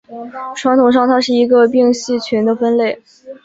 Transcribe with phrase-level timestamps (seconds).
[0.55, 2.99] 传统上它是一个并系群的分类。